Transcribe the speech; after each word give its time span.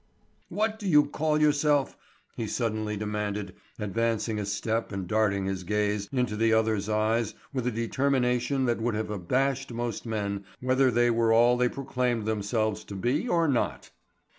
What 0.49 0.79
do 0.79 0.87
you 0.87 1.05
call 1.05 1.39
yourself?" 1.39 1.95
he 2.35 2.47
suddenly 2.47 2.97
demanded, 2.97 3.53
advancing 3.77 4.39
a 4.39 4.47
step 4.47 4.91
and 4.91 5.07
darting 5.07 5.45
his 5.45 5.63
gaze 5.63 6.09
into 6.11 6.35
the 6.35 6.53
other's 6.53 6.89
eyes 6.89 7.35
with 7.53 7.67
a 7.67 7.71
determination 7.71 8.65
that 8.65 8.81
would 8.81 8.95
have 8.95 9.11
abashed 9.11 9.71
most 9.71 10.07
men 10.07 10.43
whether 10.59 10.89
they 10.89 11.11
were 11.11 11.31
all 11.31 11.55
they 11.55 11.69
proclaimed 11.69 12.25
themselves 12.25 12.83
to 12.85 12.95
be 12.95 13.29
or 13.29 13.47
not. 13.47 13.91